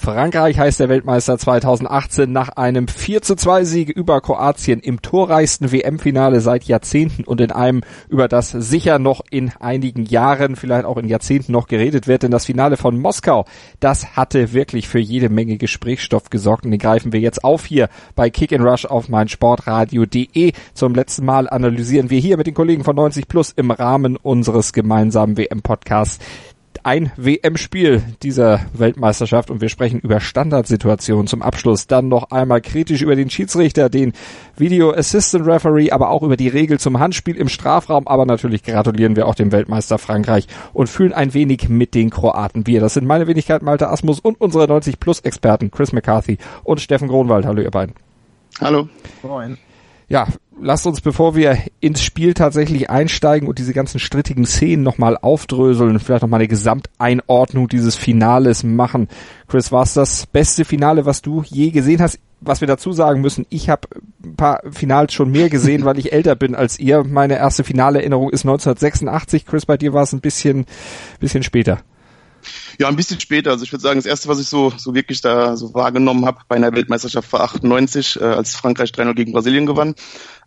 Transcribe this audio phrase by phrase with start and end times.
[0.00, 5.72] Frankreich heißt der Weltmeister 2018 nach einem 4 zu 2 Sieg über Kroatien im torreichsten
[5.72, 10.96] WM-Finale seit Jahrzehnten und in einem, über das sicher noch in einigen Jahren, vielleicht auch
[10.96, 13.44] in Jahrzehnten noch geredet wird, denn das Finale von Moskau,
[13.78, 17.90] das hatte wirklich für jede Menge Gesprächsstoff gesorgt und den greifen wir jetzt auf hier
[18.14, 20.52] bei Kick and Rush auf meinsportradio.de.
[20.72, 24.72] Zum letzten Mal analysieren wir hier mit den Kollegen von 90 Plus im Rahmen unseres
[24.72, 26.20] gemeinsamen WM-Podcasts
[26.82, 31.86] ein WM-Spiel dieser Weltmeisterschaft und wir sprechen über Standardsituationen zum Abschluss.
[31.86, 34.12] Dann noch einmal kritisch über den Schiedsrichter, den
[34.56, 38.06] Video Assistant Referee, aber auch über die Regel zum Handspiel im Strafraum.
[38.06, 42.66] Aber natürlich gratulieren wir auch dem Weltmeister Frankreich und fühlen ein wenig mit den Kroaten.
[42.66, 46.80] Wir, das sind meine Wenigkeit Malte Asmus und unsere 90 Plus Experten Chris McCarthy und
[46.80, 47.46] Steffen Gronwald.
[47.46, 47.94] Hallo ihr beiden.
[48.60, 48.88] Hallo.
[49.22, 49.58] Moin.
[50.10, 50.26] Ja,
[50.60, 56.00] lasst uns, bevor wir ins Spiel tatsächlich einsteigen und diese ganzen strittigen Szenen nochmal aufdröseln,
[56.00, 59.06] vielleicht nochmal eine Gesamteinordnung dieses Finales machen.
[59.46, 62.18] Chris, war es das beste Finale, was du je gesehen hast?
[62.40, 63.86] Was wir dazu sagen müssen, ich habe
[64.24, 67.04] ein paar Finals schon mehr gesehen, weil ich älter bin als ihr.
[67.04, 69.46] Meine erste Finalerinnerung ist 1986.
[69.46, 70.66] Chris, bei dir war es ein bisschen,
[71.20, 71.82] bisschen später.
[72.78, 73.50] Ja, ein bisschen später.
[73.50, 76.40] Also ich würde sagen, das erste, was ich so, so wirklich da so wahrgenommen habe
[76.48, 79.94] bei einer Weltmeisterschaft war 98, äh, als Frankreich 3-0 gegen Brasilien gewann.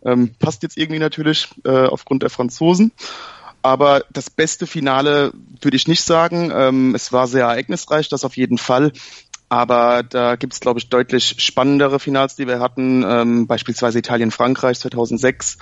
[0.04, 2.92] Ähm, passt jetzt irgendwie natürlich äh, aufgrund der Franzosen.
[3.62, 6.52] Aber das beste Finale würde ich nicht sagen.
[6.54, 8.92] Ähm, es war sehr ereignisreich, das auf jeden Fall.
[9.48, 13.04] Aber da gibt es, glaube ich, deutlich spannendere Finals, die wir hatten.
[13.06, 15.58] Ähm, beispielsweise Italien-Frankreich 2006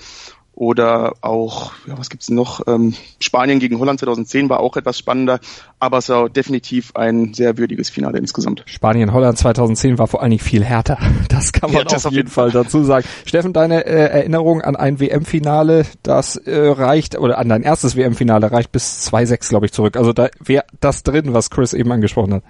[0.55, 2.61] oder auch, ja, was gibt's noch?
[2.67, 5.41] Ähm, Spanien gegen Holland 2010 war auch etwas spannender,
[5.79, 8.63] aber es war definitiv ein sehr würdiges Finale insgesamt.
[8.67, 10.99] Spanien-Holland 2010 war vor allen Dingen viel härter.
[11.29, 13.07] Das kann man ja, auf, jeden Fall dazu sagen.
[13.25, 18.53] Steffen, deine äh, Erinnerung an ein WM-Finale, das äh, reicht, oder an dein erstes WM-Finale
[18.53, 19.97] reicht bis 2-6, glaube ich, zurück.
[19.97, 22.43] Also da wäre das drin, was Chris eben angesprochen hat.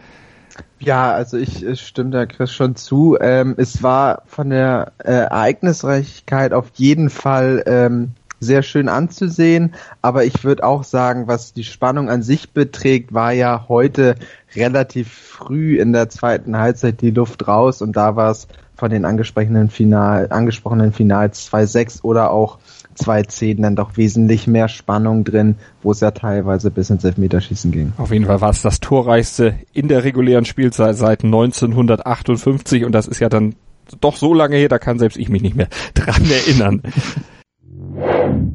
[0.79, 3.17] Ja, also ich, ich stimme da Chris schon zu.
[3.21, 10.25] Ähm, es war von der äh, Ereignisreichkeit auf jeden Fall ähm, sehr schön anzusehen, aber
[10.25, 14.17] ich würde auch sagen, was die Spannung an sich beträgt, war ja heute
[14.57, 19.05] relativ früh in der zweiten Halbzeit die Luft raus und da war es von den
[19.05, 22.59] angesprochenen Final, angesprochenen Finals 2-6 oder auch
[22.97, 27.93] 2-10 dann doch wesentlich mehr Spannung drin, wo es ja teilweise bis ins Elfmeterschießen ging.
[27.99, 33.09] Auf jeden Fall war es das torreichste in der regulären Spielzeit seit 1958 und das
[33.09, 33.55] ist ja dann
[34.01, 36.83] doch so lange her, da kann selbst ich mich nicht mehr dran erinnern.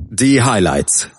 [0.09, 1.12] Die Highlights.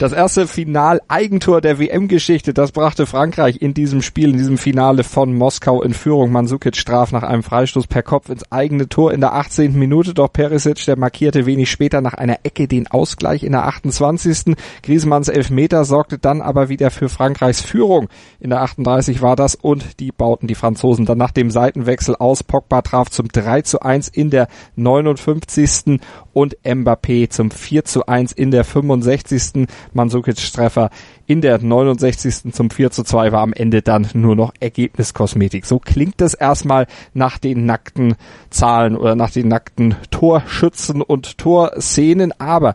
[0.00, 5.32] Das erste Final-Eigentor der WM-Geschichte, das brachte Frankreich in diesem Spiel, in diesem Finale von
[5.32, 6.32] Moskau in Führung.
[6.32, 9.78] Mansukic straf nach einem Freistoß per Kopf ins eigene Tor in der 18.
[9.78, 14.56] Minute, doch Perisic, der markierte wenig später nach einer Ecke den Ausgleich in der 28.
[14.82, 18.08] Griezmanns Elfmeter sorgte dann aber wieder für Frankreichs Führung.
[18.40, 22.42] In der 38 war das und die bauten die Franzosen dann nach dem Seitenwechsel aus.
[22.42, 26.00] Pogba traf zum 3 zu 1 in der 59.
[26.32, 29.68] und Mbappé zum 4 zu 1 in der 65.
[29.92, 30.90] Mandzukic-Treffer
[31.26, 32.52] in der 69.
[32.52, 35.66] zum 4 zu 2 war am Ende dann nur noch Ergebniskosmetik.
[35.66, 38.16] So klingt es erstmal nach den nackten
[38.50, 42.74] Zahlen oder nach den nackten Torschützen und Torszenen, aber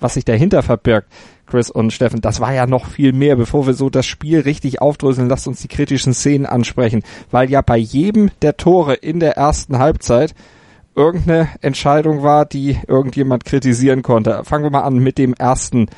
[0.00, 1.08] was sich dahinter verbirgt,
[1.46, 3.36] Chris und Steffen, das war ja noch viel mehr.
[3.36, 7.60] Bevor wir so das Spiel richtig aufdröseln, lasst uns die kritischen Szenen ansprechen, weil ja
[7.60, 10.34] bei jedem der Tore in der ersten Halbzeit
[10.96, 14.42] irgendeine Entscheidung war, die irgendjemand kritisieren konnte.
[14.44, 15.88] Fangen wir mal an mit dem ersten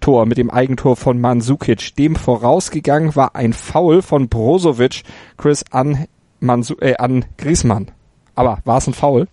[0.00, 1.94] Tor, mit dem Eigentor von Mansukic.
[1.96, 5.02] Dem vorausgegangen war ein Foul von Brozovic,
[5.36, 6.06] Chris, an,
[6.40, 7.90] Mansu äh, an Griezmann.
[8.34, 9.28] Aber war es ein Foul?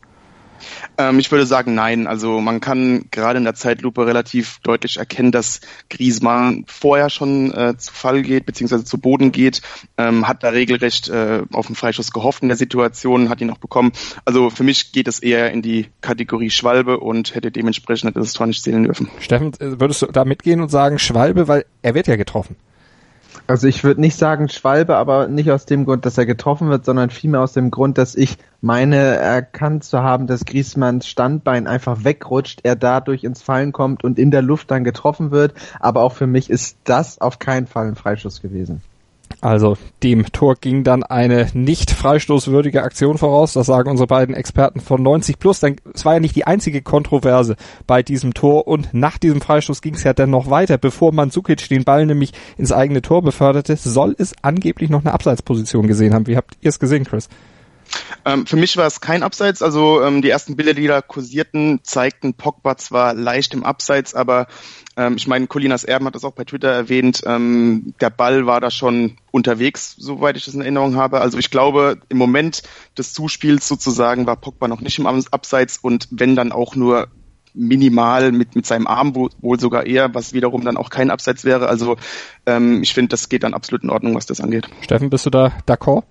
[0.98, 2.08] Ähm, ich würde sagen, nein.
[2.08, 7.78] Also man kann gerade in der Zeitlupe relativ deutlich erkennen, dass Griezmann vorher schon äh,
[7.78, 9.62] zu Fall geht, beziehungsweise zu Boden geht,
[9.98, 13.58] ähm, hat da regelrecht äh, auf den Freischuss gehofft in der Situation, hat ihn auch
[13.58, 13.92] bekommen.
[14.26, 18.48] Also für mich geht es eher in die Kategorie Schwalbe und hätte dementsprechend das Tor
[18.48, 19.10] nicht zählen dürfen.
[19.20, 22.56] Steffen, äh, würdest du da mitgehen und sagen Schwalbe, weil er wird ja getroffen?
[23.48, 26.86] Also ich würde nicht sagen Schwalbe, aber nicht aus dem Grund, dass er getroffen wird,
[26.86, 32.04] sondern vielmehr aus dem Grund, dass ich meine erkannt zu haben, dass Griezmanns Standbein einfach
[32.04, 35.54] wegrutscht, er dadurch ins Fallen kommt und in der Luft dann getroffen wird.
[35.80, 38.82] Aber auch für mich ist das auf keinen Fall ein Freischuss gewesen.
[39.42, 43.54] Also dem Tor ging dann eine nicht freistoßwürdige Aktion voraus.
[43.54, 45.60] Das sagen unsere beiden Experten von 90 Plus.
[45.60, 47.56] Denn es war ja nicht die einzige Kontroverse
[47.88, 50.78] bei diesem Tor und nach diesem Freistoß ging es ja dann noch weiter.
[50.78, 55.88] Bevor Mandzukic den Ball nämlich ins eigene Tor beförderte, soll es angeblich noch eine Abseitsposition
[55.88, 56.28] gesehen haben.
[56.28, 57.30] Wie habt ihr es gesehen, Chris?
[58.26, 59.62] Ähm, für mich war es kein Abseits.
[59.62, 64.48] Also ähm, die ersten Bilder, die da kursierten, zeigten Pogba zwar leicht im Abseits, aber
[64.98, 67.22] ähm, ich meine, Colinas Erben hat das auch bei Twitter erwähnt.
[67.26, 71.22] Ähm, der Ball war da schon unterwegs, soweit ich das in Erinnerung habe.
[71.22, 72.64] Also ich glaube, im Moment
[72.98, 77.08] des Zuspiels sozusagen war Pogba noch nicht im Abseits und wenn dann auch nur
[77.56, 81.68] minimal mit, mit seinem Arm wohl sogar eher, was wiederum dann auch kein Abseits wäre.
[81.68, 81.96] Also
[82.46, 84.68] ähm, ich finde, das geht dann absolut in Ordnung, was das angeht.
[84.82, 86.04] Steffen, bist du da d'accord?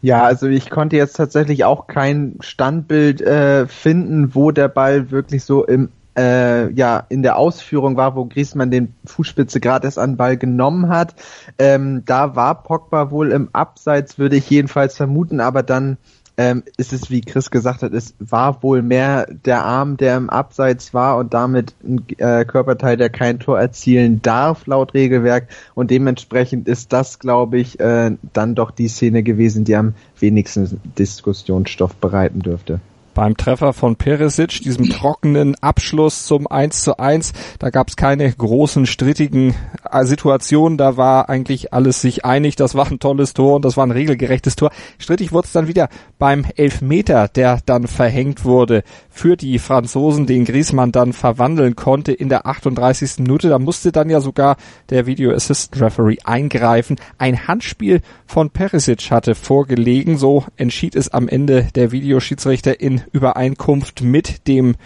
[0.00, 5.44] Ja, also ich konnte jetzt tatsächlich auch kein Standbild äh, finden, wo der Ball wirklich
[5.44, 10.16] so im äh, ja in der Ausführung war, wo Griezmann den Fußspitze gerade erst an
[10.16, 11.14] Ball genommen hat.
[11.58, 15.96] Ähm, da war Pogba wohl im Abseits, würde ich jedenfalls vermuten, aber dann
[16.36, 20.30] ähm, ist es, wie Chris gesagt hat, es war wohl mehr der Arm, der im
[20.30, 25.48] Abseits war und damit ein äh, Körperteil, der kein Tor erzielen darf, laut Regelwerk.
[25.74, 30.80] Und dementsprechend ist das, glaube ich, äh, dann doch die Szene gewesen, die am wenigsten
[30.96, 32.80] Diskussionsstoff bereiten dürfte
[33.14, 37.32] beim Treffer von Peresic, diesem trockenen Abschluss zum 1 zu 1.
[37.58, 39.54] Da gab es keine großen strittigen
[39.90, 40.78] äh, Situationen.
[40.78, 42.56] Da war eigentlich alles sich einig.
[42.56, 44.70] Das war ein tolles Tor und das war ein regelgerechtes Tor.
[44.98, 45.88] Strittig wurde es dann wieder
[46.18, 48.82] beim Elfmeter, der dann verhängt wurde
[49.12, 53.18] für die Franzosen, den Griezmann dann verwandeln konnte in der 38.
[53.18, 53.50] Minute.
[53.50, 54.56] Da musste dann ja sogar
[54.88, 56.96] der Video Assistant Referee eingreifen.
[57.18, 60.16] Ein Handspiel von Perisic hatte vorgelegen.
[60.16, 64.76] So entschied es am Ende der Videoschiedsrichter in Übereinkunft mit dem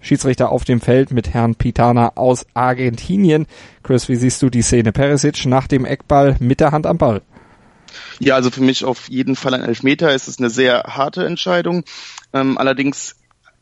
[0.00, 3.46] Schiedsrichter auf dem Feld mit Herrn Pitana aus Argentinien.
[3.82, 4.92] Chris, wie siehst du die Szene?
[4.92, 7.22] Perisic nach dem Eckball mit der Hand am Ball.
[8.18, 10.10] Ja, also für mich auf jeden Fall ein Elfmeter.
[10.10, 11.84] Es ist eine sehr harte Entscheidung.
[12.32, 13.16] Ähm, allerdings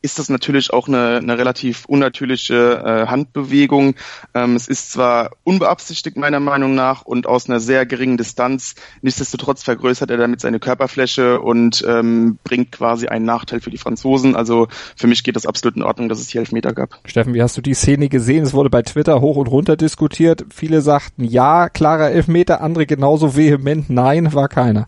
[0.04, 3.94] ist das natürlich auch eine, eine relativ unnatürliche äh, Handbewegung.
[4.34, 9.62] Ähm, es ist zwar unbeabsichtigt meiner Meinung nach und aus einer sehr geringen Distanz, nichtsdestotrotz
[9.62, 14.36] vergrößert er damit seine Körperfläche und ähm, bringt quasi einen Nachteil für die Franzosen.
[14.36, 16.98] Also für mich geht das absolut in Ordnung, dass es hier Elfmeter gab.
[17.06, 18.44] Steffen, wie hast du die Szene gesehen?
[18.44, 20.44] Es wurde bei Twitter hoch und runter diskutiert.
[20.54, 24.86] Viele sagten ja, klarer Elfmeter, andere genauso vehement nein, war keiner.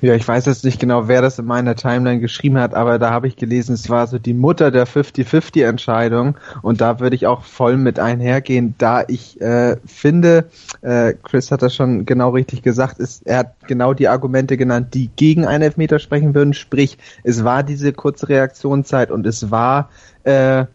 [0.00, 3.10] Ja, ich weiß jetzt nicht genau, wer das in meiner Timeline geschrieben hat, aber da
[3.10, 7.44] habe ich gelesen, es war so die Mutter der 50-50-Entscheidung und da würde ich auch
[7.44, 10.46] voll mit einhergehen, da ich äh, finde,
[10.82, 14.94] äh, Chris hat das schon genau richtig gesagt, ist, er hat genau die Argumente genannt,
[14.94, 19.90] die gegen einen Elfmeter sprechen würden, sprich, es war diese kurze Reaktionszeit und es war
[20.24, 20.66] äh,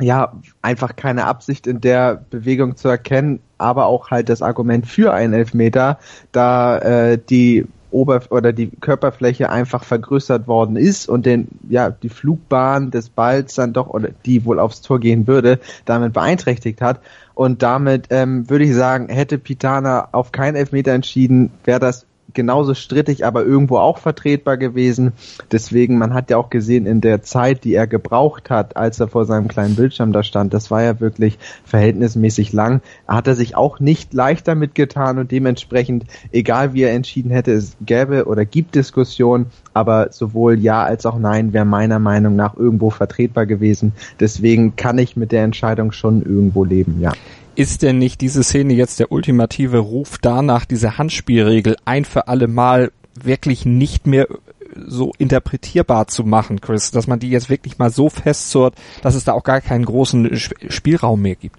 [0.00, 0.32] ja,
[0.62, 5.32] einfach keine Absicht in der Bewegung zu erkennen, aber auch halt das Argument für einen
[5.32, 5.98] Elfmeter,
[6.30, 12.08] da äh, die Ober oder die Körperfläche einfach vergrößert worden ist und den ja die
[12.08, 17.00] Flugbahn des Balls dann doch oder die wohl aufs Tor gehen würde damit beeinträchtigt hat.
[17.34, 22.07] Und damit ähm, würde ich sagen hätte Pitana auf keinen Elfmeter entschieden wäre das
[22.38, 25.12] genauso strittig, aber irgendwo auch vertretbar gewesen.
[25.50, 29.08] Deswegen, man hat ja auch gesehen, in der Zeit, die er gebraucht hat, als er
[29.08, 33.56] vor seinem kleinen Bildschirm da stand, das war ja wirklich verhältnismäßig lang, hat er sich
[33.56, 38.44] auch nicht leicht damit getan und dementsprechend, egal wie er entschieden hätte, es gäbe oder
[38.44, 43.94] gibt Diskussionen, aber sowohl Ja als auch Nein wäre meiner Meinung nach irgendwo vertretbar gewesen.
[44.20, 47.10] Deswegen kann ich mit der Entscheidung schon irgendwo leben, ja.
[47.58, 52.46] Ist denn nicht diese Szene jetzt der ultimative Ruf danach, diese Handspielregel ein für alle
[52.46, 54.28] Mal wirklich nicht mehr
[54.76, 59.24] so interpretierbar zu machen, Chris, dass man die jetzt wirklich mal so festzurrt, dass es
[59.24, 61.58] da auch gar keinen großen Spielraum mehr gibt?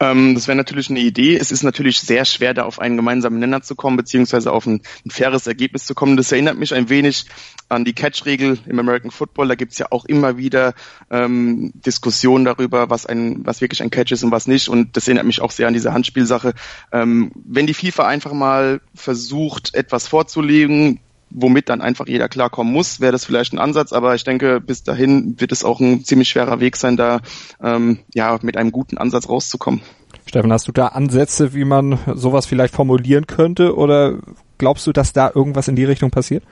[0.00, 1.36] Ähm, das wäre natürlich eine Idee.
[1.36, 4.82] Es ist natürlich sehr schwer, da auf einen gemeinsamen Nenner zu kommen, beziehungsweise auf ein,
[5.04, 6.16] ein faires Ergebnis zu kommen.
[6.16, 7.26] Das erinnert mich ein wenig
[7.68, 9.48] an die Catch-Regel im American Football.
[9.48, 10.74] Da gibt's ja auch immer wieder
[11.10, 14.68] ähm, Diskussionen darüber, was ein, was wirklich ein Catch ist und was nicht.
[14.68, 16.54] Und das erinnert mich auch sehr an diese Handspielsache.
[16.92, 23.00] Ähm, wenn die FIFA einfach mal versucht, etwas vorzulegen, womit dann einfach jeder klarkommen muss,
[23.00, 26.28] wäre das vielleicht ein Ansatz, aber ich denke, bis dahin wird es auch ein ziemlich
[26.28, 27.20] schwerer Weg sein, da
[27.62, 29.80] ähm, ja mit einem guten Ansatz rauszukommen.
[30.26, 34.18] Steffen, hast du da Ansätze, wie man sowas vielleicht formulieren könnte oder
[34.58, 36.42] glaubst du, dass da irgendwas in die Richtung passiert?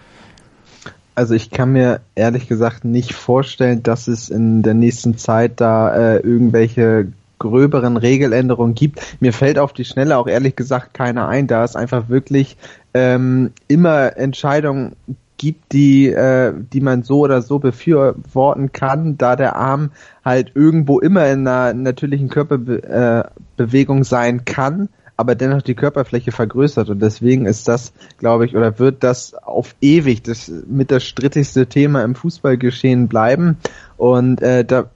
[1.16, 5.95] Also ich kann mir ehrlich gesagt nicht vorstellen, dass es in der nächsten Zeit da
[5.95, 7.12] äh, irgendwelche
[7.44, 9.00] gröberen Regeländerungen gibt.
[9.20, 12.56] Mir fällt auf die Schnelle auch ehrlich gesagt keiner ein, da es einfach wirklich
[12.94, 14.96] ähm, immer Entscheidungen
[15.36, 19.90] gibt, die, äh, die man so oder so befürworten kann, da der Arm
[20.24, 26.88] halt irgendwo immer in einer natürlichen Körperbewegung äh, sein kann, aber dennoch die Körperfläche vergrößert
[26.88, 31.66] und deswegen ist das, glaube ich, oder wird das auf ewig das mit das strittigste
[31.66, 33.58] Thema im Fußballgeschehen bleiben
[33.98, 34.88] und äh, da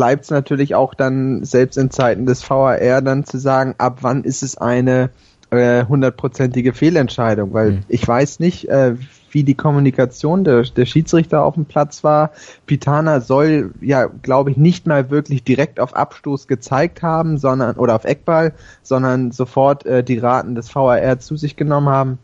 [0.00, 4.24] bleibt es natürlich auch dann selbst in Zeiten des VAR dann zu sagen, ab wann
[4.24, 5.10] ist es eine
[5.50, 7.80] äh, hundertprozentige Fehlentscheidung, weil mhm.
[7.86, 8.94] ich weiß nicht, äh,
[9.30, 12.30] wie die Kommunikation der, der Schiedsrichter auf dem Platz war.
[12.64, 17.94] Pitana soll ja, glaube ich, nicht mal wirklich direkt auf Abstoß gezeigt haben, sondern oder
[17.94, 22.18] auf Eckball, sondern sofort äh, die Raten des VAR zu sich genommen haben.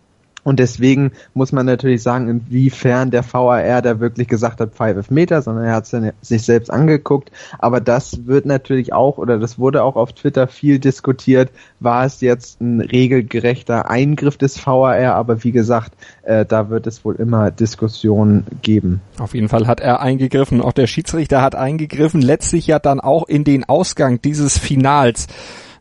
[0.46, 5.42] Und deswegen muss man natürlich sagen, inwiefern der VAR da wirklich gesagt hat, 5 Meter,
[5.42, 7.32] sondern er hat es sich selbst angeguckt.
[7.58, 11.50] Aber das wird natürlich auch, oder das wurde auch auf Twitter viel diskutiert,
[11.80, 17.04] war es jetzt ein regelgerechter Eingriff des VAR, aber wie gesagt, äh, da wird es
[17.04, 19.00] wohl immer Diskussionen geben.
[19.18, 23.26] Auf jeden Fall hat er eingegriffen, auch der Schiedsrichter hat eingegriffen, letztlich ja dann auch
[23.26, 25.26] in den Ausgang dieses Finals.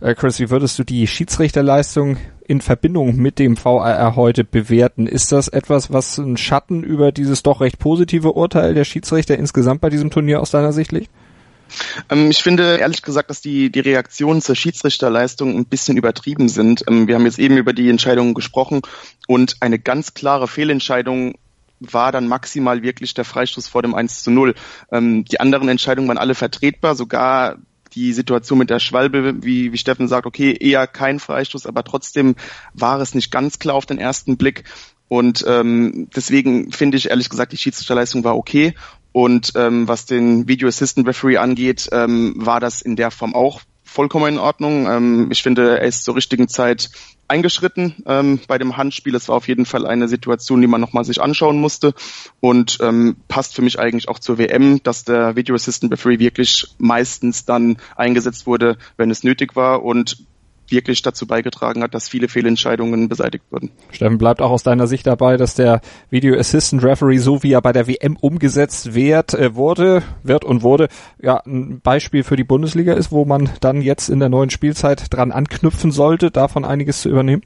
[0.02, 2.18] Äh, Chris, wie würdest du die Schiedsrichterleistung
[2.48, 5.08] in Verbindung mit dem VAR heute bewerten?
[5.08, 9.82] Ist das etwas, was ein Schatten über dieses doch recht positive Urteil der Schiedsrichter insgesamt
[9.82, 11.10] bei diesem Turnier aus deiner Sicht liegt?
[12.10, 16.84] Ähm, ich finde ehrlich gesagt, dass die, die Reaktionen zur Schiedsrichterleistung ein bisschen übertrieben sind.
[16.88, 18.82] Ähm, wir haben jetzt eben über die Entscheidungen gesprochen
[19.28, 21.36] und eine ganz klare Fehlentscheidung
[21.80, 24.56] war dann maximal wirklich der Freistoß vor dem 1 zu 0.
[24.92, 27.58] Ähm, die anderen Entscheidungen waren alle vertretbar, sogar
[27.96, 32.36] die Situation mit der Schwalbe, wie, wie Steffen sagt, okay, eher kein Freistoß, aber trotzdem
[32.74, 34.66] war es nicht ganz klar auf den ersten Blick.
[35.08, 38.74] Und ähm, deswegen finde ich ehrlich gesagt, die Schiedsrichterleistung war okay.
[39.12, 43.62] Und ähm, was den Video Assistant Referee angeht, ähm, war das in der Form auch
[43.96, 44.88] vollkommen in Ordnung.
[44.88, 46.90] Ähm, ich finde, er ist zur richtigen Zeit
[47.28, 49.16] eingeschritten ähm, bei dem Handspiel.
[49.16, 51.94] Es war auf jeden Fall eine Situation, die man nochmal sich anschauen musste
[52.42, 56.68] und ähm, passt für mich eigentlich auch zur WM, dass der Video Assistant Referee wirklich
[56.78, 60.18] meistens dann eingesetzt wurde, wenn es nötig war und
[60.70, 63.72] wirklich dazu beigetragen hat, dass viele Fehlentscheidungen beseitigt wurden.
[63.92, 67.62] Steffen, bleibt auch aus deiner Sicht dabei, dass der Video Assistant Referee, so wie er
[67.62, 70.88] bei der WM umgesetzt wird, äh, wurde, wird und wurde,
[71.22, 75.14] ja, ein Beispiel für die Bundesliga ist, wo man dann jetzt in der neuen Spielzeit
[75.14, 77.44] dran anknüpfen sollte, davon einiges zu übernehmen?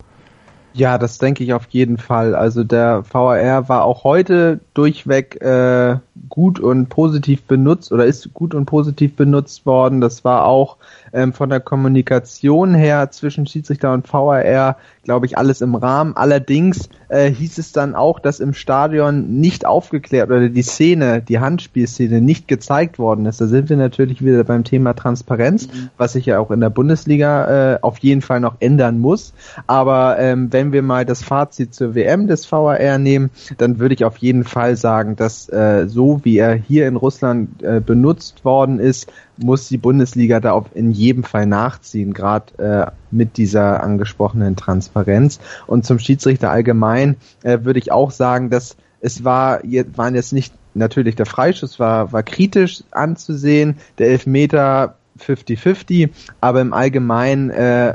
[0.73, 2.35] Ja, das denke ich auf jeden Fall.
[2.35, 5.97] Also der VAR war auch heute durchweg äh,
[6.29, 9.99] gut und positiv benutzt oder ist gut und positiv benutzt worden.
[9.99, 10.77] Das war auch
[11.11, 14.77] ähm, von der Kommunikation her zwischen Schiedsrichter und VAR,
[15.09, 16.15] glaube ich, alles im Rahmen.
[16.15, 21.39] Allerdings äh, hieß es dann auch, dass im Stadion nicht aufgeklärt oder die Szene, die
[21.39, 23.41] Handspielszene nicht gezeigt worden ist.
[23.41, 25.89] Da sind wir natürlich wieder beim Thema Transparenz, mhm.
[25.97, 29.33] was sich ja auch in der Bundesliga äh, auf jeden Fall noch ändern muss.
[29.65, 34.05] Aber ähm, wenn wir mal das Fazit zur WM des VAR nehmen, dann würde ich
[34.05, 38.77] auf jeden Fall sagen, dass äh, so wie er hier in Russland äh, benutzt worden
[38.77, 44.55] ist, muss die Bundesliga da auf in jedem Fall nachziehen, gerade äh, mit dieser angesprochenen
[44.55, 45.39] Transparenz.
[45.67, 49.61] Und zum Schiedsrichter allgemein äh, würde ich auch sagen, dass es war,
[49.95, 56.09] waren jetzt nicht natürlich der Freischuss war, war kritisch anzusehen, der Elfmeter 50-50,
[56.41, 57.93] aber im Allgemeinen äh,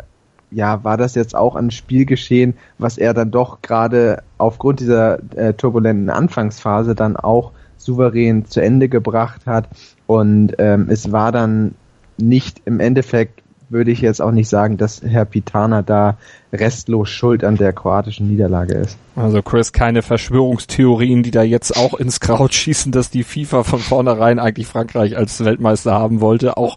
[0.51, 5.55] ja, war das jetzt auch ein Spielgeschehen, was er dann doch gerade aufgrund dieser äh,
[5.55, 7.53] turbulenten Anfangsphase dann auch
[7.85, 9.69] souverän zu Ende gebracht hat.
[10.07, 11.75] Und ähm, es war dann
[12.17, 16.17] nicht im Endeffekt, würde ich jetzt auch nicht sagen, dass Herr Pitana da
[16.53, 18.97] restlos schuld an der kroatischen Niederlage ist.
[19.17, 23.79] Also Chris, keine Verschwörungstheorien, die da jetzt auch ins Kraut schießen, dass die FIFA von
[23.79, 26.57] vornherein eigentlich Frankreich als Weltmeister haben wollte.
[26.57, 26.77] Auch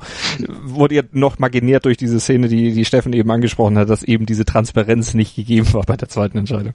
[0.64, 4.04] wurde ja noch mal genährt durch diese Szene, die, die Steffen eben angesprochen hat, dass
[4.04, 6.74] eben diese Transparenz nicht gegeben war bei der zweiten Entscheidung.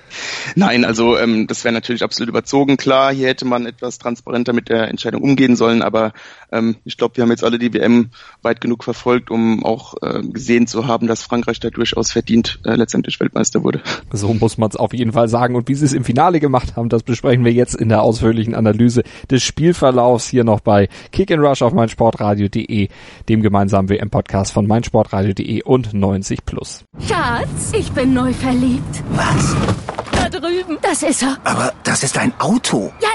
[0.56, 2.76] Nein, also ähm, das wäre natürlich absolut überzogen.
[2.76, 6.12] Klar, hier hätte man etwas transparenter mit der Entscheidung umgehen sollen, aber
[6.50, 8.10] ähm, ich glaube, wir haben jetzt alle die WM
[8.42, 12.74] weit genug verfolgt, um auch äh, gesehen zu haben, dass Frankreich da durchaus verdient äh,
[12.74, 13.80] letztendlich Weltmeister wurde.
[14.12, 15.54] So muss man es auf jeden Fall sagen.
[15.54, 18.54] Und wie sie es im Finale gemacht haben, das besprechen wir jetzt in der ausführlichen
[18.54, 22.88] Analyse des Spielverlaufs hier noch bei Kick and Rush auf meinsportradio.de,
[23.28, 26.84] dem gemeinsamen WM-Podcast von meinsportradio.de und 90 Plus.
[27.06, 29.02] Schatz, ich bin neu verliebt.
[29.14, 30.13] Was?
[30.40, 30.78] Drüben.
[30.82, 31.38] Das ist er.
[31.44, 32.92] Aber das ist ein Auto.
[33.00, 33.08] Ja,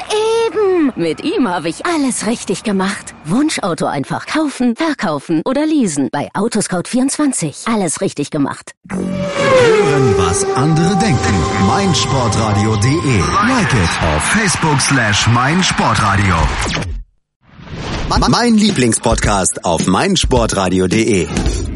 [0.48, 0.92] eben.
[0.96, 3.14] Mit ihm habe ich alles richtig gemacht.
[3.26, 6.10] Wunschauto einfach kaufen, verkaufen oder leasen.
[6.12, 7.72] Bei Autoscout24.
[7.74, 8.72] Alles richtig gemacht.
[8.92, 11.68] Hören, was andere denken.
[11.68, 13.20] meinsportradio.de.
[13.48, 16.36] Like it auf Facebook slash meinsportradio.
[18.30, 21.28] Mein Lieblingspodcast auf meinsportradio.de.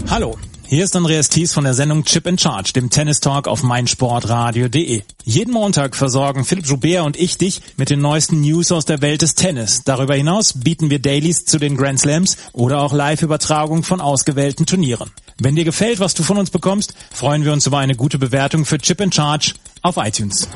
[0.09, 0.35] Hallo.
[0.65, 5.03] Hier ist Andreas Thies von der Sendung Chip in Charge, dem Tennis Talk auf meinsportradio.de.
[5.24, 9.22] Jeden Montag versorgen Philipp Joubert und ich dich mit den neuesten News aus der Welt
[9.22, 9.84] des Tennis.
[9.84, 15.12] Darüber hinaus bieten wir Dailies zu den Grand Slams oder auch Live-Übertragung von ausgewählten Turnieren.
[15.38, 18.65] Wenn dir gefällt, was du von uns bekommst, freuen wir uns über eine gute Bewertung
[18.65, 20.48] für Chip in Charge auf iTunes.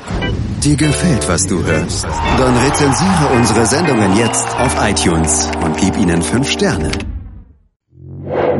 [0.64, 2.04] Dir gefällt, was du hörst?
[2.04, 6.90] Dann rezensiere unsere Sendungen jetzt auf iTunes und gib ihnen fünf Sterne.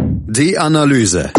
[0.01, 1.33] Die Analyse.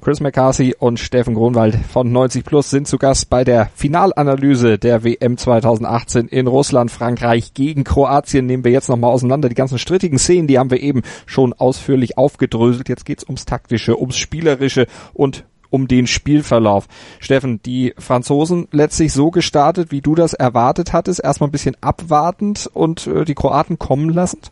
[0.00, 5.04] Chris McCarthy und Steffen Grunwald von 90 Plus sind zu Gast bei der Finalanalyse der
[5.04, 8.46] WM 2018 in Russland, Frankreich gegen Kroatien.
[8.46, 9.48] Nehmen wir jetzt nochmal auseinander.
[9.48, 12.88] Die ganzen strittigen Szenen, die haben wir eben schon ausführlich aufgedröselt.
[12.88, 16.88] Jetzt geht's ums Taktische, ums Spielerische und um den Spielverlauf.
[17.20, 22.68] Steffen, die Franzosen letztlich so gestartet, wie du das erwartet hattest, erstmal ein bisschen abwartend
[22.72, 24.50] und äh, die Kroaten kommen lassend?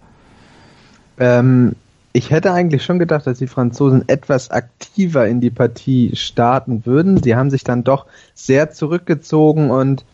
[1.19, 1.75] Ähm,
[2.13, 7.23] ich hätte eigentlich schon gedacht, dass die Franzosen etwas aktiver in die Partie starten würden.
[7.23, 10.05] Sie haben sich dann doch sehr zurückgezogen und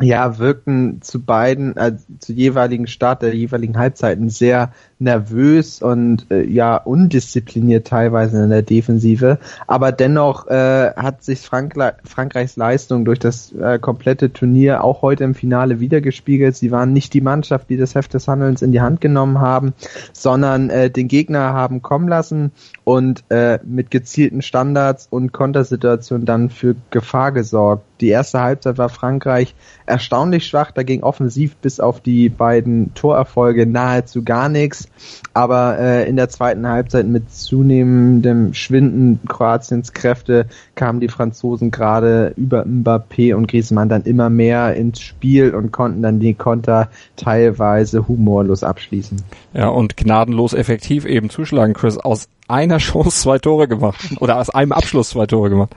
[0.00, 6.42] ja, wirkten zu beiden, äh, zu jeweiligen Start der jeweiligen Halbzeiten sehr nervös und äh,
[6.42, 9.38] ja undiszipliniert teilweise in der Defensive.
[9.68, 15.22] Aber dennoch äh, hat sich Frankreich, Frankreichs Leistung durch das äh, komplette Turnier auch heute
[15.22, 16.56] im Finale wiedergespiegelt.
[16.56, 19.74] Sie waren nicht die Mannschaft, die das Heft des Handelns in die Hand genommen haben,
[20.12, 22.50] sondern äh, den Gegner haben kommen lassen
[22.82, 27.84] und äh, mit gezielten Standards und Kontersituationen dann für Gefahr gesorgt.
[28.00, 29.54] Die erste Halbzeit war Frankreich
[29.86, 34.88] erstaunlich schwach, da ging offensiv bis auf die beiden Torerfolge nahezu gar nichts.
[35.32, 42.32] Aber äh, in der zweiten Halbzeit mit zunehmendem Schwinden Kroatiens Kräfte kamen die Franzosen gerade
[42.36, 48.08] über Mbappé und Griezmann dann immer mehr ins Spiel und konnten dann die Konter teilweise
[48.08, 49.22] humorlos abschließen.
[49.52, 51.74] Ja, und gnadenlos effektiv eben zuschlagen.
[51.74, 55.74] Chris aus einer Chance zwei Tore gemacht oder aus einem Abschluss zwei Tore gemacht.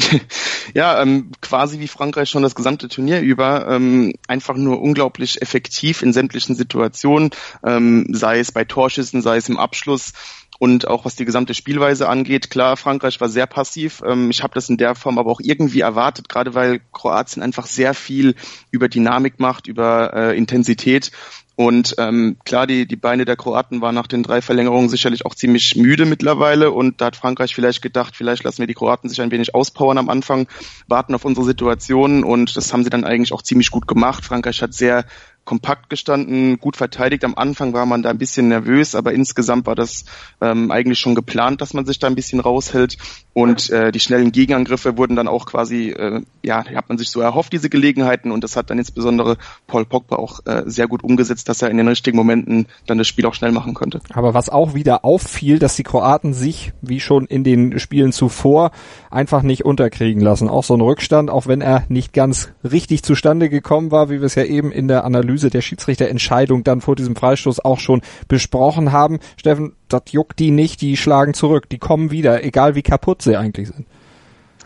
[0.74, 6.02] ja, ähm, quasi wie Frankreich schon das gesamte Turnier über, ähm, einfach nur unglaublich effektiv
[6.02, 7.30] in sämtlichen Situationen,
[7.64, 10.12] ähm, sei es bei Torschüssen, sei es im Abschluss
[10.58, 12.50] und auch was die gesamte Spielweise angeht.
[12.50, 14.02] Klar, Frankreich war sehr passiv.
[14.06, 17.66] Ähm, ich habe das in der Form aber auch irgendwie erwartet, gerade weil Kroatien einfach
[17.66, 18.34] sehr viel
[18.70, 21.12] über Dynamik macht, über äh, Intensität
[21.60, 25.34] und ähm, klar, die, die Beine der Kroaten waren nach den drei Verlängerungen sicherlich auch
[25.34, 26.70] ziemlich müde mittlerweile.
[26.70, 29.98] Und da hat Frankreich vielleicht gedacht, vielleicht lassen wir die Kroaten sich ein wenig auspowern
[29.98, 30.48] am Anfang,
[30.88, 32.24] warten auf unsere Situation.
[32.24, 34.24] Und das haben sie dann eigentlich auch ziemlich gut gemacht.
[34.24, 35.04] Frankreich hat sehr
[35.50, 37.24] kompakt gestanden, gut verteidigt.
[37.24, 40.04] Am Anfang war man da ein bisschen nervös, aber insgesamt war das
[40.40, 42.98] ähm, eigentlich schon geplant, dass man sich da ein bisschen raushält.
[43.32, 47.20] Und äh, die schnellen Gegenangriffe wurden dann auch quasi, äh, ja, hat man sich so
[47.20, 48.30] erhofft, diese Gelegenheiten.
[48.30, 51.78] Und das hat dann insbesondere Paul Pogba auch äh, sehr gut umgesetzt, dass er in
[51.78, 54.00] den richtigen Momenten dann das Spiel auch schnell machen konnte.
[54.12, 58.70] Aber was auch wieder auffiel, dass die Kroaten sich, wie schon in den Spielen zuvor,
[59.10, 60.48] einfach nicht unterkriegen lassen.
[60.48, 64.26] Auch so ein Rückstand, auch wenn er nicht ganz richtig zustande gekommen war, wie wir
[64.26, 68.02] es ja eben in der Analyse Analyse der Schiedsrichterentscheidung dann vor diesem Freistoß auch schon
[68.28, 69.18] besprochen haben.
[69.36, 73.36] Steffen, das juckt die nicht, die schlagen zurück, die kommen wieder, egal wie kaputt sie
[73.36, 73.86] eigentlich sind.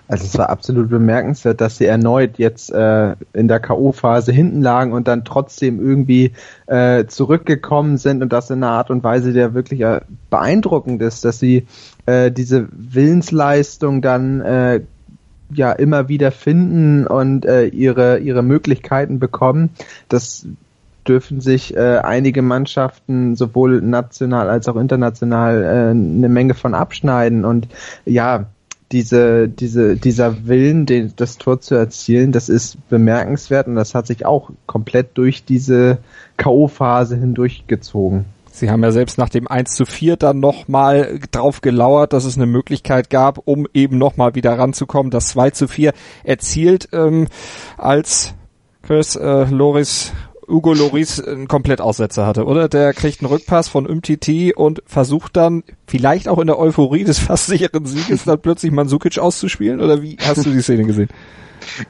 [0.07, 4.93] Also es war absolut bemerkenswert, dass sie erneut jetzt äh, in der K.O.-Phase hinten lagen
[4.93, 6.33] und dann trotzdem irgendwie
[6.67, 11.25] äh, zurückgekommen sind und das in einer Art und Weise, der wirklich äh, beeindruckend ist,
[11.25, 11.67] dass sie
[12.05, 14.81] äh, diese Willensleistung dann äh,
[15.55, 19.71] ja immer wieder finden und äh, ihre ihre Möglichkeiten bekommen.
[20.09, 20.47] Das
[21.05, 27.45] dürfen sich äh, einige Mannschaften sowohl national als auch international äh, eine Menge von abschneiden
[27.45, 27.69] und
[28.05, 28.47] ja
[28.93, 34.07] diese diese dieser Willen den, das Tor zu erzielen das ist bemerkenswert und das hat
[34.07, 35.99] sich auch komplett durch diese
[36.37, 41.61] KO Phase hindurchgezogen Sie haben ja selbst nach dem 1 zu 4 dann nochmal drauf
[41.61, 45.11] gelauert, dass es eine Möglichkeit gab, um eben nochmal wieder ranzukommen.
[45.11, 47.27] Das 2 zu 4 erzielt, ähm,
[47.77, 48.33] als
[48.83, 50.13] Chris äh, Loris
[50.49, 52.69] Hugo Loris einen Komplettaussetzer hatte, oder?
[52.69, 57.19] Der kriegt einen Rückpass von Umtiti und versucht dann, vielleicht auch in der Euphorie des
[57.21, 59.81] fast sicheren Sieges, dann plötzlich Mansukic auszuspielen?
[59.81, 61.09] Oder wie hast du die Szene gesehen?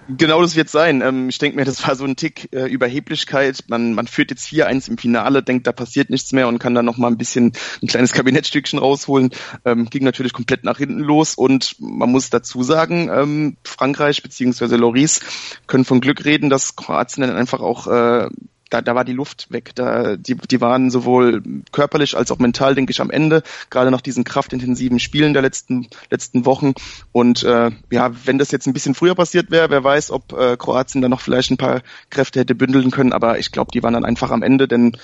[0.09, 1.03] Genau das wird sein.
[1.03, 3.65] Ähm, ich denke mir, das war so ein Tick äh, Überheblichkeit.
[3.69, 6.75] Man, man führt jetzt hier eins im Finale, denkt, da passiert nichts mehr und kann
[6.75, 9.31] dann noch mal ein bisschen ein kleines Kabinettstückchen rausholen.
[9.65, 14.77] Ähm, ging natürlich komplett nach hinten los und man muss dazu sagen, ähm, Frankreich beziehungsweise
[14.77, 15.21] Loris
[15.67, 18.29] können von Glück reden, dass Kroatien dann einfach auch äh,
[18.75, 19.71] da, da war die Luft weg.
[19.77, 24.01] Da, die, die waren sowohl körperlich als auch mental, denke ich, am Ende, gerade nach
[24.01, 26.75] diesen kraftintensiven Spielen der letzten, letzten Wochen.
[27.13, 30.57] Und äh, ja, wenn das jetzt ein bisschen früher passiert wäre, wer weiß, ob äh,
[30.57, 33.13] Kroatien dann noch vielleicht ein paar Kräfte hätte bündeln können.
[33.13, 34.97] Aber ich glaube, die waren dann einfach am Ende, denn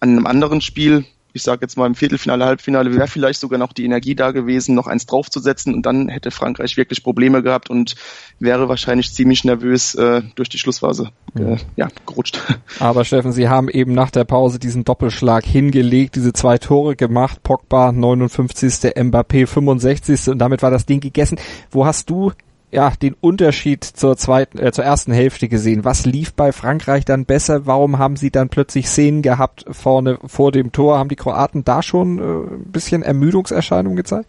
[0.00, 3.72] an einem anderen Spiel, ich sage jetzt mal im Viertelfinale, Halbfinale, wäre vielleicht sogar noch
[3.72, 7.96] die Energie da gewesen, noch eins draufzusetzen und dann hätte Frankreich wirklich Probleme gehabt und
[8.38, 12.40] wäre wahrscheinlich ziemlich nervös äh, durch die Schlussphase äh, ja, gerutscht.
[12.78, 17.42] Aber Steffen, Sie haben eben nach der Pause diesen Doppelschlag hingelegt, diese zwei Tore gemacht,
[17.42, 18.94] Pogba 59.
[18.94, 20.28] Mbappé 65.
[20.28, 21.38] und damit war das Ding gegessen.
[21.72, 22.30] Wo hast du
[22.74, 25.84] ja, den Unterschied zur zweiten, äh, zur ersten Hälfte gesehen.
[25.84, 27.66] Was lief bei Frankreich dann besser?
[27.66, 30.98] Warum haben sie dann plötzlich Szenen gehabt vorne vor dem Tor?
[30.98, 34.28] Haben die Kroaten da schon äh, ein bisschen Ermüdungserscheinungen gezeigt?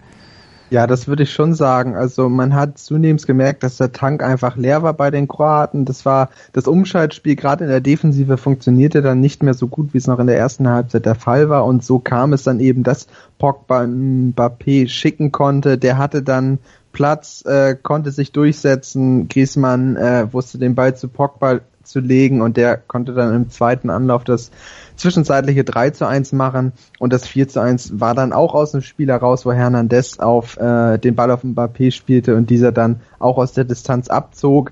[0.72, 1.96] Ja, das würde ich schon sagen.
[1.96, 5.86] Also man hat zunehmend gemerkt, dass der Tank einfach leer war bei den Kroaten.
[5.86, 10.00] Das war das Umschaltspiel gerade in der Defensive funktionierte dann nicht mehr so gut, wie
[10.00, 11.66] es noch in der ersten Halbzeit der Fall war.
[11.66, 15.78] Und so kam es dann eben, dass Pogba Mbappé schicken konnte.
[15.78, 16.58] Der hatte dann
[16.94, 19.28] Platz, äh, konnte sich durchsetzen.
[19.28, 23.90] Griezmann äh, wusste den Ball zu Pogba zu legen und der konnte dann im zweiten
[23.90, 24.52] Anlauf das
[24.96, 28.82] zwischenzeitliche 3 zu 1 machen und das 4 zu 1 war dann auch aus dem
[28.82, 33.38] Spiel heraus, wo Hernandez auf äh, den Ball auf Mbappé spielte und dieser dann auch
[33.38, 34.72] aus der Distanz abzog.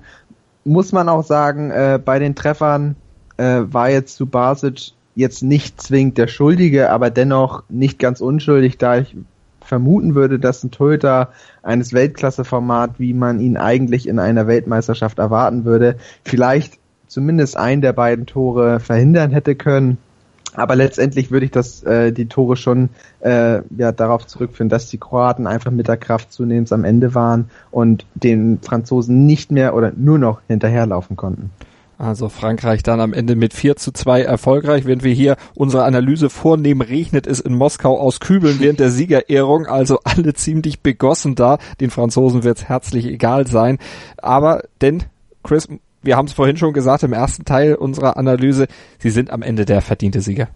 [0.64, 2.96] Muss man auch sagen, äh, bei den Treffern
[3.36, 8.78] äh, war jetzt zu Basic jetzt nicht zwingend der Schuldige, aber dennoch nicht ganz unschuldig,
[8.78, 9.16] da ich
[9.60, 11.30] vermuten würde, dass ein Torhüter
[11.62, 17.92] eines Weltklasse-Format, wie man ihn eigentlich in einer Weltmeisterschaft erwarten würde, vielleicht zumindest ein der
[17.92, 19.98] beiden Tore verhindern hätte können.
[20.56, 22.90] Aber letztendlich würde ich das äh, die Tore schon
[23.20, 27.50] äh, ja darauf zurückführen, dass die Kroaten einfach mit der Kraft zunehmend am Ende waren
[27.72, 31.50] und den Franzosen nicht mehr oder nur noch hinterherlaufen konnten.
[31.96, 34.84] Also Frankreich dann am Ende mit 4 zu 2 erfolgreich.
[34.84, 39.66] Wenn wir hier unsere Analyse vornehmen, regnet es in Moskau aus Kübeln während der Siegerehrung.
[39.66, 41.58] Also alle ziemlich begossen da.
[41.80, 43.78] Den Franzosen wird es herzlich egal sein.
[44.18, 45.04] Aber denn,
[45.44, 45.68] Chris,
[46.04, 48.66] wir haben es vorhin schon gesagt im ersten Teil unserer Analyse,
[48.98, 50.48] sie sind am Ende der verdiente Sieger.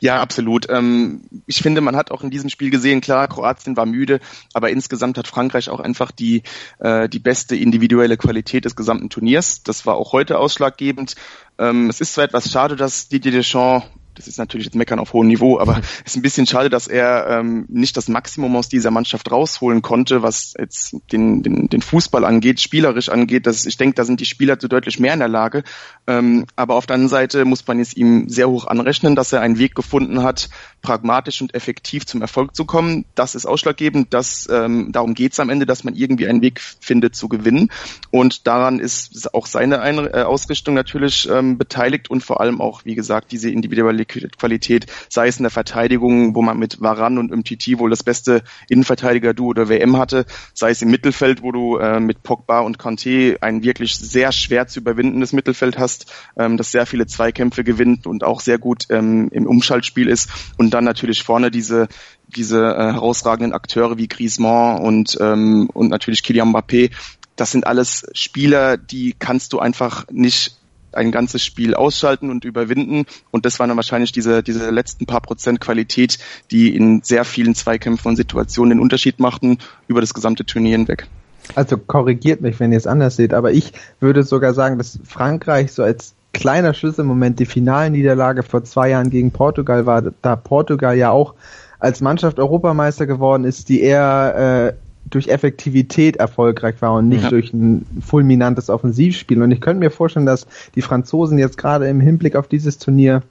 [0.00, 0.68] Ja, absolut.
[0.68, 4.20] Ähm, ich finde, man hat auch in diesem Spiel gesehen, klar, Kroatien war müde,
[4.52, 6.42] aber insgesamt hat Frankreich auch einfach die,
[6.78, 9.62] äh, die beste individuelle Qualität des gesamten Turniers.
[9.62, 11.14] Das war auch heute ausschlaggebend.
[11.58, 15.12] Ähm, es ist zwar etwas schade, dass Didier Deschamps das ist natürlich jetzt Meckern auf
[15.12, 18.68] hohem Niveau, aber es ist ein bisschen schade, dass er ähm, nicht das Maximum aus
[18.68, 23.46] dieser Mannschaft rausholen konnte, was jetzt den, den, den Fußball angeht, spielerisch angeht.
[23.46, 25.62] Das, ich denke, da sind die Spieler zu deutlich mehr in der Lage.
[26.06, 29.40] Ähm, aber auf der anderen Seite muss man es ihm sehr hoch anrechnen, dass er
[29.40, 30.50] einen Weg gefunden hat,
[30.82, 33.04] pragmatisch und effektiv zum Erfolg zu kommen.
[33.14, 34.12] Das ist ausschlaggebend.
[34.12, 37.70] Das, ähm, darum geht es am Ende, dass man irgendwie einen Weg findet zu gewinnen.
[38.10, 42.84] Und daran ist auch seine Ein äh, Ausrichtung natürlich ähm, beteiligt und vor allem auch,
[42.84, 47.32] wie gesagt, diese individuelle Qualität, sei es in der Verteidigung, wo man mit Varan und
[47.32, 52.00] Umtiti wohl das beste Innenverteidiger-Duo der WM hatte, sei es im Mittelfeld, wo du äh,
[52.00, 56.86] mit Pogba und Conte ein wirklich sehr schwer zu überwindendes Mittelfeld hast, ähm, das sehr
[56.86, 60.28] viele Zweikämpfe gewinnt und auch sehr gut ähm, im Umschaltspiel ist.
[60.56, 61.88] Und dann natürlich vorne diese
[62.28, 66.90] diese äh, herausragenden Akteure wie Griezmann und ähm, und natürlich Kylian Mbappé,
[67.36, 70.59] das sind alles Spieler, die kannst du einfach nicht
[70.92, 73.06] ein ganzes Spiel ausschalten und überwinden.
[73.30, 76.18] Und das waren dann wahrscheinlich diese, diese letzten paar Prozent Qualität,
[76.50, 81.06] die in sehr vielen Zweikämpfen und Situationen den Unterschied machten über das gesamte Turnier hinweg.
[81.54, 85.72] Also korrigiert mich, wenn ihr es anders seht, aber ich würde sogar sagen, dass Frankreich
[85.72, 91.10] so als kleiner Schlüsselmoment die Finalniederlage vor zwei Jahren gegen Portugal war, da Portugal ja
[91.10, 91.34] auch
[91.80, 97.30] als Mannschaft Europameister geworden ist, die eher äh, durch Effektivität erfolgreich war und nicht ja.
[97.30, 99.42] durch ein fulminantes Offensivspiel.
[99.42, 103.22] Und ich könnte mir vorstellen, dass die Franzosen jetzt gerade im Hinblick auf dieses Turnier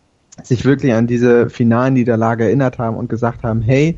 [0.44, 3.98] sich wirklich an diese Finalniederlage erinnert haben und gesagt haben, hey,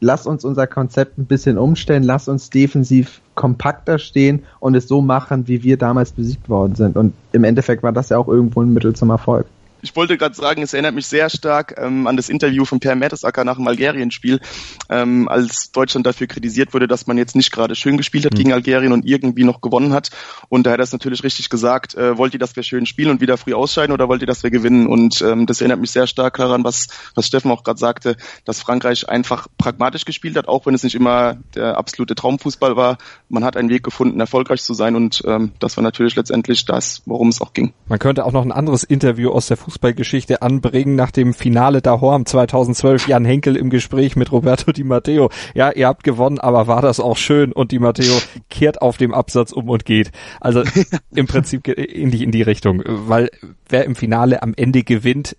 [0.00, 5.00] lass uns unser Konzept ein bisschen umstellen, lass uns defensiv kompakter stehen und es so
[5.00, 6.96] machen, wie wir damals besiegt worden sind.
[6.96, 9.46] Und im Endeffekt war das ja auch irgendwo ein Mittel zum Erfolg
[9.82, 12.94] ich wollte gerade sagen, es erinnert mich sehr stark ähm, an das Interview von Per
[12.94, 14.40] Mertesacker nach dem Algerien-Spiel,
[14.88, 18.38] ähm, als Deutschland dafür kritisiert wurde, dass man jetzt nicht gerade schön gespielt hat mhm.
[18.38, 20.10] gegen Algerien und irgendwie noch gewonnen hat.
[20.48, 23.10] Und da hat er es natürlich richtig gesagt, äh, wollt ihr, dass wir schön spielen
[23.10, 24.86] und wieder früh ausscheiden oder wollt ihr, dass wir gewinnen?
[24.86, 28.60] Und ähm, das erinnert mich sehr stark daran, was, was Steffen auch gerade sagte, dass
[28.60, 32.98] Frankreich einfach pragmatisch gespielt hat, auch wenn es nicht immer der absolute Traumfußball war.
[33.28, 37.02] Man hat einen Weg gefunden, erfolgreich zu sein und ähm, das war natürlich letztendlich das,
[37.06, 37.72] worum es auch ging.
[37.88, 42.26] Man könnte auch noch ein anderes Interview aus der Fußballgeschichte anbringen nach dem Finale Dahorm
[42.26, 43.06] 2012.
[43.06, 45.30] Jan Henkel im Gespräch mit Roberto Di Matteo.
[45.54, 47.52] Ja, ihr habt gewonnen, aber war das auch schön?
[47.52, 48.14] Und Di Matteo
[48.48, 50.10] kehrt auf dem Absatz um und geht.
[50.40, 50.64] Also
[51.14, 53.30] im Prinzip ähnlich in die Richtung, weil
[53.68, 55.36] wer im Finale am Ende gewinnt,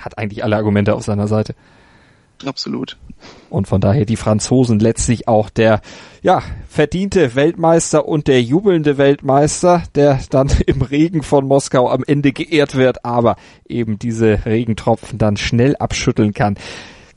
[0.00, 1.54] hat eigentlich alle Argumente auf seiner Seite.
[2.44, 2.96] Absolut.
[3.48, 5.80] Und von daher die Franzosen letztlich auch der,
[6.22, 12.32] ja, verdiente Weltmeister und der jubelnde Weltmeister, der dann im Regen von Moskau am Ende
[12.32, 16.56] geehrt wird, aber eben diese Regentropfen dann schnell abschütteln kann.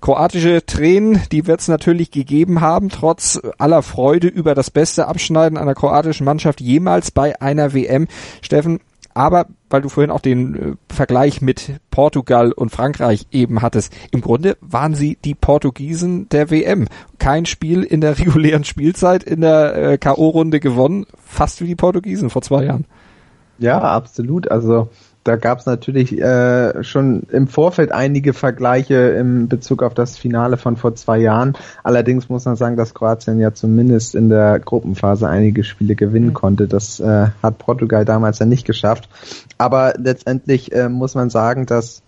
[0.02, 5.58] Kroatische Tränen, die wird es natürlich gegeben haben, trotz aller Freude über das beste Abschneiden
[5.58, 8.08] einer kroatischen Mannschaft jemals bei einer WM.
[8.42, 8.80] Steffen,
[9.14, 14.22] aber weil du vorhin auch den äh, Vergleich mit Portugal und Frankreich eben hattest, im
[14.22, 16.88] Grunde waren sie die Portugiesen der WM.
[17.18, 22.30] Kein Spiel in der regulären Spielzeit in der äh, K.O.-Runde gewonnen, fast wie die Portugiesen
[22.30, 22.86] vor zwei Jahren.
[23.60, 24.50] Ja, absolut.
[24.50, 24.90] Also
[25.24, 30.58] da gab es natürlich äh, schon im Vorfeld einige Vergleiche im Bezug auf das Finale
[30.58, 31.54] von vor zwei Jahren.
[31.84, 36.34] Allerdings muss man sagen, dass Kroatien ja zumindest in der Gruppenphase einige Spiele gewinnen mhm.
[36.34, 36.68] konnte.
[36.68, 39.10] Das äh, hat Portugal damals ja nicht geschafft.
[39.58, 42.02] Aber letztendlich äh, muss man sagen, dass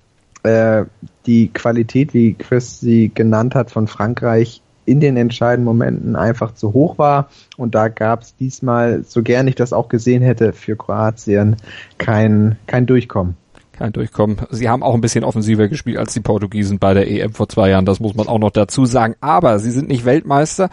[0.43, 0.86] äh,
[1.26, 6.74] die Qualität, wie Chris sie genannt hat, von Frankreich in den entscheidenden Momenten einfach zu
[6.74, 7.30] hoch war.
[7.58, 11.58] Und da gab es diesmal, so gern ich das auch gesehen hätte, für Kroatien
[11.98, 13.38] kein, kein Durchkommen.
[13.72, 14.38] Kein Durchkommen.
[14.52, 17.70] Sie haben auch ein bisschen offensiver gespielt als die Portugiesen bei der EM vor zwei
[17.70, 17.86] Jahren.
[17.86, 19.15] Das muss man auch noch dazu sagen.
[19.22, 20.70] Aber sie sind nicht Weltmeister.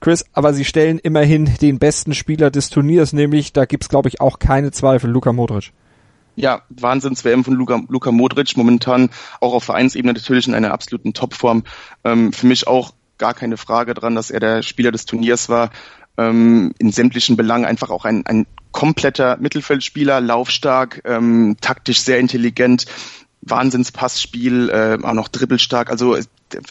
[0.00, 4.20] Chris, aber sie stellen immerhin den besten Spieler des Turniers, nämlich, da gibt's glaube ich
[4.20, 5.72] auch keine Zweifel, Luka Modric.
[6.36, 9.08] Ja, Wahnsinns-WM von Luka, Luka Modric, momentan
[9.40, 11.64] auch auf Vereinsebene natürlich in einer absoluten Topform.
[12.04, 15.70] Ähm, für mich auch gar keine Frage dran, dass er der Spieler des Turniers war.
[16.18, 22.86] Ähm, in sämtlichen Belangen einfach auch ein, ein kompletter Mittelfeldspieler, laufstark, ähm, taktisch sehr intelligent,
[23.46, 25.90] Wahnsinnspassspiel, äh, auch noch dribbelstark.
[25.90, 26.16] Also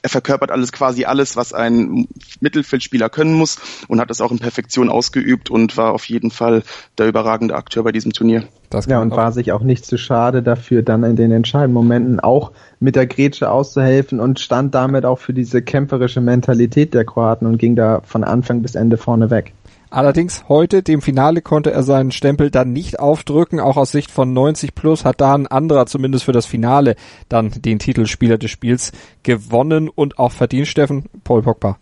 [0.01, 2.07] er verkörpert alles quasi alles, was ein
[2.39, 3.57] Mittelfeldspieler können muss
[3.87, 6.63] und hat das auch in Perfektion ausgeübt und war auf jeden Fall
[6.97, 8.43] der überragende Akteur bei diesem Turnier.
[8.87, 12.51] ja, und war sich auch nicht zu schade dafür, dann in den entscheidenden Momenten auch
[12.79, 17.57] mit der Grätsche auszuhelfen und stand damit auch für diese kämpferische Mentalität der Kroaten und
[17.57, 19.53] ging da von Anfang bis Ende vorne weg.
[19.89, 23.59] Allerdings heute, dem Finale, konnte er seinen Stempel dann nicht aufdrücken.
[23.59, 26.95] Auch aus Sicht von 90 Plus hat da ein anderer zumindest für das Finale
[27.29, 28.91] dann den Titelspieler des Spiels
[29.23, 31.77] gewonnen und auch verdient, Steffen, Paul Pogba.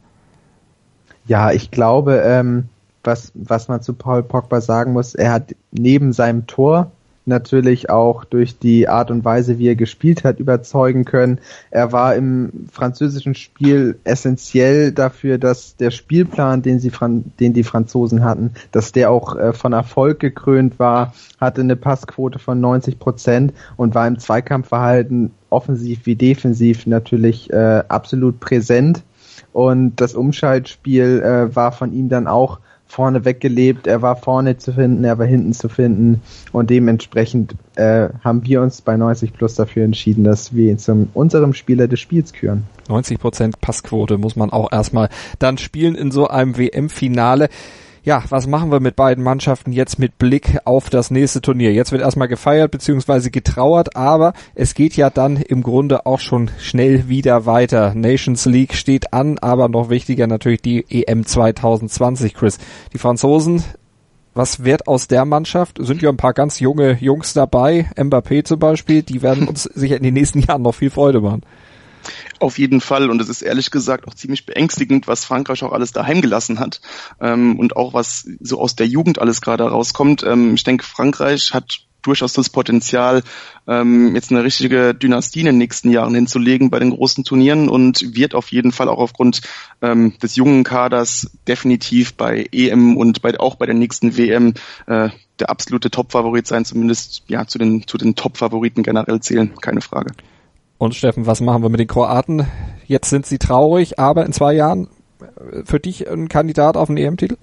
[1.26, 2.70] Ja, ich glaube, ähm,
[3.04, 6.92] was, was man zu Paul Pogba sagen muss, er hat neben seinem Tor
[7.26, 11.40] natürlich auch durch die Art und Weise, wie er gespielt hat, überzeugen können.
[11.72, 16.92] Er war im französischen Spiel essentiell dafür, dass der Spielplan, den sie,
[17.40, 22.40] den die Franzosen hatten, dass der auch äh, von Erfolg gekrönt war, hatte eine Passquote
[22.40, 29.04] von 90 Prozent und war im Zweikampfverhalten offensiv wie defensiv natürlich äh, absolut präsent.
[29.52, 32.60] Und das Umschaltspiel äh, war von ihm dann auch
[32.94, 38.10] vorne weggelebt, er war vorne zu finden, er war hinten zu finden und dementsprechend äh,
[38.24, 42.00] haben wir uns bei 90 Plus dafür entschieden, dass wir ihn zum unserem Spieler des
[42.00, 42.64] Spiels küren.
[42.90, 47.50] 90% Passquote muss man auch erstmal dann spielen in so einem WM-Finale
[48.04, 51.72] ja, was machen wir mit beiden Mannschaften jetzt mit Blick auf das nächste Turnier?
[51.72, 53.30] Jetzt wird erstmal gefeiert bzw.
[53.30, 57.94] getrauert, aber es geht ja dann im Grunde auch schon schnell wieder weiter.
[57.96, 62.58] Nations League steht an, aber noch wichtiger natürlich die EM 2020, Chris.
[62.92, 63.64] Die Franzosen
[64.36, 65.78] was wird aus der Mannschaft?
[65.80, 69.98] Sind ja ein paar ganz junge Jungs dabei, Mbappé zum Beispiel, die werden uns sicher
[69.98, 71.42] in den nächsten Jahren noch viel Freude machen.
[72.40, 73.10] Auf jeden Fall.
[73.10, 76.82] Und es ist ehrlich gesagt auch ziemlich beängstigend, was Frankreich auch alles daheim gelassen hat.
[77.20, 80.24] Ähm, und auch was so aus der Jugend alles gerade rauskommt.
[80.24, 83.24] Ähm, ich denke, Frankreich hat durchaus das Potenzial,
[83.68, 88.16] ähm, jetzt eine richtige Dynastie in den nächsten Jahren hinzulegen bei den großen Turnieren und
[88.16, 89.42] wird auf jeden Fall auch aufgrund
[89.82, 94.54] ähm, des jungen Kaders definitiv bei EM und bei, auch bei der nächsten WM
[94.86, 99.82] äh, der absolute Top-Favorit sein, zumindest ja zu den, zu den Top-Favoriten generell zählen, keine
[99.82, 100.12] Frage.
[100.84, 102.46] Und Steffen, was machen wir mit den Kroaten?
[102.88, 104.90] Jetzt sind sie traurig, aber in zwei Jahren
[105.22, 107.38] äh, für dich ein Kandidat auf den EM-Titel?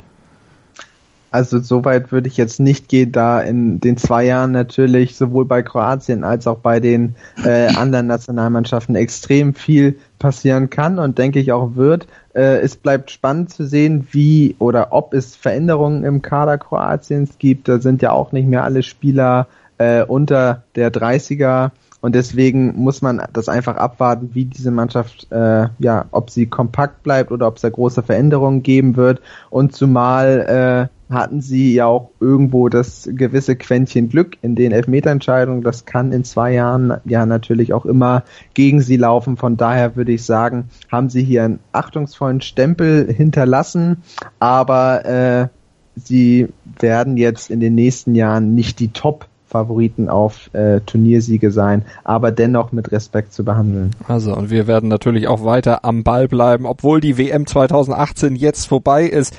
[1.31, 5.47] Also so weit würde ich jetzt nicht gehen, da in den zwei Jahren natürlich sowohl
[5.47, 11.39] bei Kroatien als auch bei den äh, anderen Nationalmannschaften extrem viel passieren kann und denke
[11.39, 12.09] ich auch wird.
[12.35, 17.69] Äh, es bleibt spannend zu sehen, wie oder ob es Veränderungen im Kader Kroatiens gibt.
[17.69, 19.47] Da sind ja auch nicht mehr alle Spieler
[19.79, 21.71] äh, unter der 30er
[22.01, 27.03] und deswegen muss man das einfach abwarten, wie diese Mannschaft, äh, ja, ob sie kompakt
[27.03, 29.21] bleibt oder ob es da große Veränderungen geben wird.
[29.51, 35.63] Und zumal äh, hatten sie ja auch irgendwo das gewisse Quäntchen Glück in den Elfmeterentscheidungen.
[35.63, 39.37] Das kann in zwei Jahren ja natürlich auch immer gegen sie laufen.
[39.37, 43.99] Von daher würde ich sagen, haben sie hier einen achtungsvollen Stempel hinterlassen,
[44.39, 45.49] aber äh,
[45.97, 51.85] sie werden jetzt in den nächsten Jahren nicht die Top Favoriten auf äh, Turniersiege sein,
[52.05, 53.91] aber dennoch mit Respekt zu behandeln.
[54.07, 58.67] Also und wir werden natürlich auch weiter am Ball bleiben, obwohl die WM 2018 jetzt
[58.67, 59.37] vorbei ist.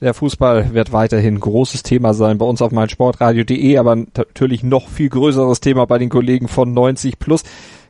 [0.00, 5.08] Der Fußball wird weiterhin großes Thema sein bei uns auf meinsportradio.de, aber natürlich noch viel
[5.08, 7.42] größeres Thema bei den Kollegen von 90 plus.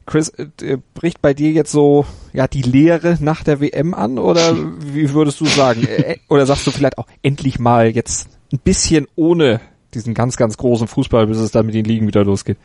[0.06, 4.54] Chris, äh, bricht bei dir jetzt so ja die Lehre nach der WM an oder
[4.78, 5.88] wie würdest du sagen?
[5.88, 9.60] Äh, oder sagst du vielleicht auch endlich mal jetzt ein bisschen ohne
[9.94, 12.58] diesen ganz, ganz großen Fußball, bis es dann mit den Ligen wieder losgeht.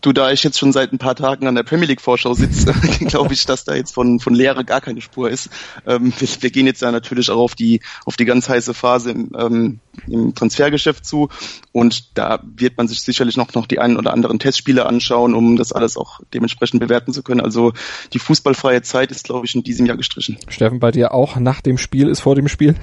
[0.00, 2.72] Du, da ich jetzt schon seit ein paar Tagen an der Premier League Vorschau sitze,
[3.06, 5.50] glaube ich, dass da jetzt von, von Lehre gar keine Spur ist.
[5.86, 9.10] Ähm, wir, wir, gehen jetzt ja natürlich auch auf die, auf die ganz heiße Phase
[9.10, 11.28] im, ähm, im Transfergeschäft zu
[11.72, 15.56] und da wird man sich sicherlich noch, noch die einen oder anderen Testspiele anschauen, um
[15.56, 17.40] das alles auch dementsprechend bewerten zu können.
[17.40, 17.72] Also
[18.12, 20.38] die fußballfreie Zeit ist, glaube ich, in diesem Jahr gestrichen.
[20.48, 22.76] Steffen, bei dir auch nach dem Spiel ist vor dem Spiel?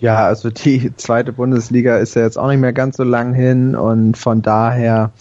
[0.00, 3.74] Ja, also die zweite Bundesliga ist ja jetzt auch nicht mehr ganz so lang hin
[3.74, 5.12] und von daher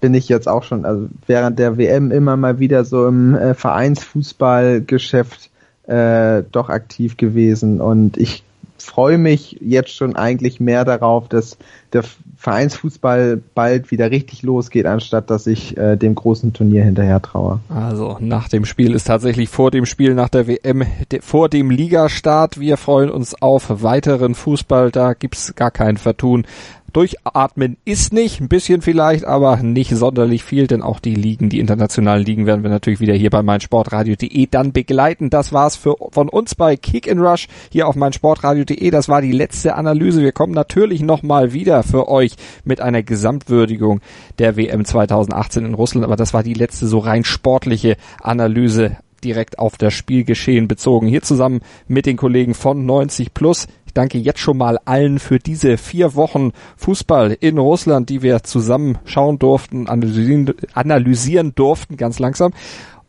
[0.00, 3.54] bin ich jetzt auch schon, also während der WM immer mal wieder so im äh,
[3.54, 5.50] Vereinsfußballgeschäft
[5.86, 8.44] äh, doch aktiv gewesen und ich
[8.78, 11.56] freue mich jetzt schon eigentlich mehr darauf, dass
[11.92, 12.04] der
[12.36, 17.60] Vereinsfußball bald wieder richtig losgeht, anstatt dass ich äh, dem großen Turnier hinterher traue.
[17.68, 21.70] Also nach dem Spiel ist tatsächlich vor dem Spiel nach der WM, de, vor dem
[21.70, 22.58] Ligastart.
[22.58, 24.90] Wir freuen uns auf weiteren Fußball.
[24.90, 26.46] Da gibt's gar kein Vertun.
[26.94, 31.58] Durchatmen ist nicht, ein bisschen vielleicht, aber nicht sonderlich viel, denn auch die Ligen, die
[31.58, 35.28] internationalen Ligen werden wir natürlich wieder hier bei meinsportradio.de dann begleiten.
[35.28, 38.90] Das war's für, von uns bei Kick and Rush hier auf meinsportradio.de.
[38.90, 40.22] Das war die letzte Analyse.
[40.22, 44.00] Wir kommen natürlich nochmal wieder für euch mit einer Gesamtwürdigung
[44.38, 49.58] der WM 2018 in Russland, aber das war die letzte so rein sportliche Analyse direkt
[49.58, 51.08] auf das Spielgeschehen bezogen.
[51.08, 55.78] Hier zusammen mit den Kollegen von 90 Plus danke jetzt schon mal allen für diese
[55.78, 62.52] vier Wochen Fußball in Russland, die wir zusammen schauen durften, analysieren, analysieren durften, ganz langsam.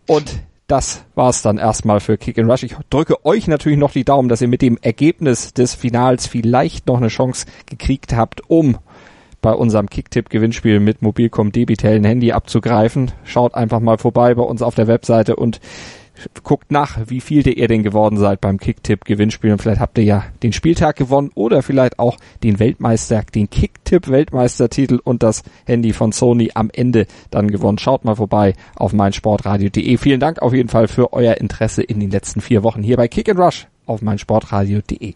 [0.08, 2.64] Und das war's dann erstmal für Kick and Rush.
[2.64, 6.88] Ich drücke euch natürlich noch die Daumen, dass ihr mit dem Ergebnis des Finals vielleicht
[6.88, 8.78] noch eine Chance gekriegt habt, um
[9.42, 13.12] bei unserem Kicktipp-Gewinnspiel mit Mobilcom Debitel ein Handy abzugreifen.
[13.24, 15.60] Schaut einfach mal vorbei bei uns auf der Webseite und
[16.44, 20.24] guckt nach, wie viel ihr denn geworden seid beim Kicktipp-Gewinnspiel und vielleicht habt ihr ja
[20.44, 26.52] den Spieltag gewonnen oder vielleicht auch den Weltmeister, den Kicktipp-Weltmeistertitel und das Handy von Sony
[26.54, 27.78] am Ende dann gewonnen.
[27.78, 29.98] Schaut mal vorbei auf meinsportradio.de.
[29.98, 33.08] Vielen Dank auf jeden Fall für euer Interesse in den letzten vier Wochen hier bei
[33.08, 35.16] Kick and Rush auf meinsportradio.de.